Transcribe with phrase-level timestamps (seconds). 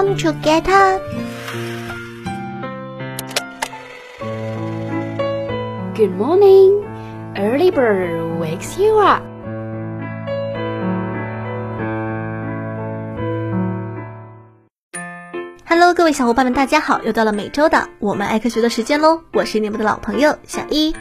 [0.00, 1.02] Time to get up.
[5.94, 6.86] Good morning.
[7.36, 9.20] Early bird wakes you up.
[15.66, 17.02] Hello，各位小伙伴们，大家好！
[17.02, 20.94] 又到了每周的我们爱科学的时间喽，我是你们的老朋友小一。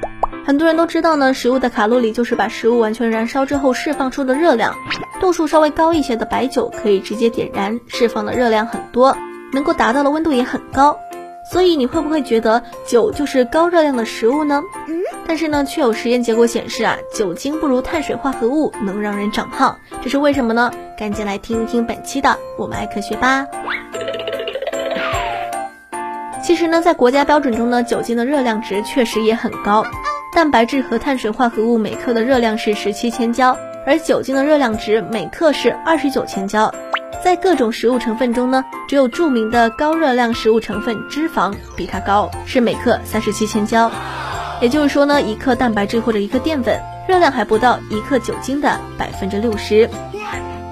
[0.45, 4.75] 很多人都知道呢，食物的卡路里就是把食物完全燃烧之后释放出的热量。
[5.19, 9.15] 度数稍微高一些的白酒可以直接点燃，释放的热量很多，
[9.53, 10.97] 能够达到的温度也很高。
[11.51, 14.61] 所以你会不会觉得酒就是高热量的食物呢？
[15.27, 20.71] 但是呢，却有实验结果显示啊，酒精不如碳水化合物能让人长胖，这是为什么呢？
[20.97, 23.45] 赶紧来听一听本期的我们爱科学吧。
[26.43, 29.83] 其实呢，在国家标准中呢，酒精的热量值确实也很高。
[30.31, 36.73] 蛋白质和碳水化合物每克的热量是十七千焦，而酒精的热量值每克是二十九千焦。
[37.23, 43.91] 在各种食物成分中呢，只有著名的高热量食物成分脂肪比它高，是每克三十七千焦。
[44.61, 49.89] 也就是说呢，一克蛋白质或者一克淀粉热量还不到一克酒精的百分之六十。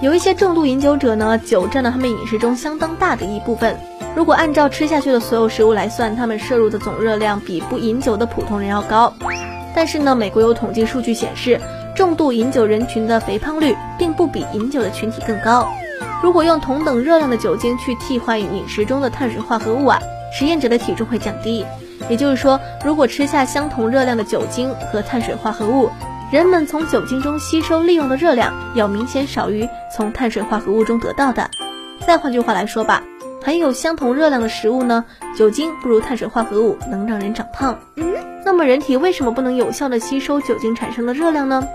[0.02, 3.76] 有一些重度饮酒者呢，酒占了他们饮食中相当大的一部分。
[4.16, 9.14] 如果按照吃下去的所有食物来算，他们摄入的总热量比不饮酒的普通人要高。
[9.76, 11.60] 但是呢，美国有统计数据显示，
[11.96, 15.68] 重度饮酒人群的肥胖率并不比饮酒的群体更高。
[16.24, 20.00] 如果用同等热量的酒精去替换饮食中的碳水化合物啊，
[20.34, 21.66] 实验者的体重会降低。
[22.10, 25.90] 也就是说，如果吃下相同热量的酒精和碳水化合物，
[26.32, 31.50] 人们从酒精中吸收利用的热量要明显少于从碳水化合物中得到的。
[32.06, 33.04] 再换句话来说吧。
[33.44, 35.06] 含有相同热量的食物呢，
[35.38, 37.80] 酒精不如碳水化合物能让人长胖。
[38.48, 41.68] 那么人体为什么不能有效的吸收酒精产生的热量呢？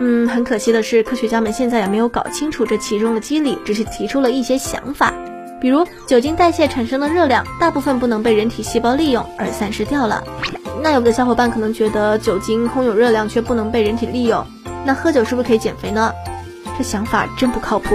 [0.00, 5.12] 嗯，很可惜的是，科学家们现在也没有搞清楚这其中的机理，只是提出了一些想法。
[5.60, 10.24] 比如，酒精代谢产生的热量大部分不能被人体细胞利用而散失掉了。
[10.82, 14.46] 那有的小伙伴可能觉得酒精空有热量却不能被人体利用，
[14.86, 16.10] 那喝酒是不是可以减肥呢？
[16.78, 17.94] 这想法真不靠谱。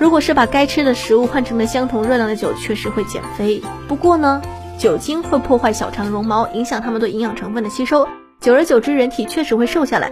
[0.00, 3.62] 如果是把该吃的食物换成了相同热量的酒，确实会减肥。
[3.86, 4.42] 不过呢，
[4.80, 8.08] 酒精会破坏小肠绒毛，影响它们对营养成分的吸收，
[8.40, 10.10] 久而久之，人体确实会瘦下来。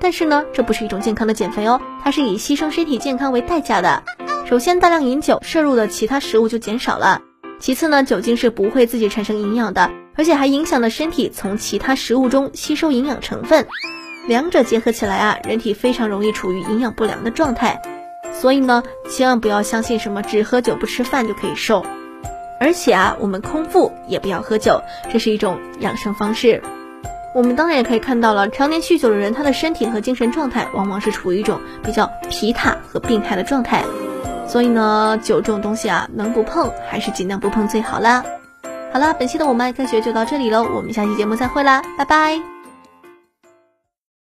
[0.00, 4.02] 但是呢，这不是一种健康的减肥哦，它是以牺牲身体健康为代价的。
[4.46, 7.20] 首先，大量饮酒摄入的其他食物就减少了；
[7.60, 13.66] 其次呢，酒精是不会自己产生营养的，而且还影响了身体从其他食物中吸收营养成分。
[14.26, 17.82] 两者结合起来啊，人体非常容易处于营养不良的状态。
[18.32, 21.84] 所以呢，千万不要相信什么只喝酒不吃饭就可以瘦，
[22.58, 24.80] 而且啊，我们空腹也不要喝酒，
[25.12, 26.62] 这是一种养生方式。
[27.34, 33.84] 我们当然也可以看到了，常年酗酒的人，他的身体和精神状态往往是处于一种比较疲沓和病态的状态。
[34.48, 38.24] 所以呢，酒这种东西啊，能不碰还是尽量不碰最好啦。
[38.92, 42.55] 好啦，本期的我们爱科学就到这里喽，我们下期节目再会啦，拜拜。